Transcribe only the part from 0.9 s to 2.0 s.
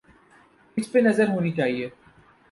پہ نظر ہونی چاہیے۔